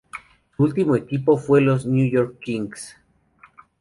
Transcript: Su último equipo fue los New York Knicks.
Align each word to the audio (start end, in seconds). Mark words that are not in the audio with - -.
Su 0.57 0.63
último 0.63 0.95
equipo 0.95 1.37
fue 1.37 1.61
los 1.61 1.85
New 1.85 2.09
York 2.09 2.39
Knicks. 2.43 2.97